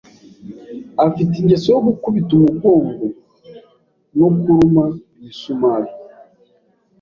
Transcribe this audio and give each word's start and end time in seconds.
Afite 1.05 1.33
ingeso 1.41 1.67
yo 1.75 1.79
gukubita 1.87 2.31
umugongo 2.35 3.05
no 4.17 4.27
kuruma 4.41 4.83
imisumari. 5.17 5.91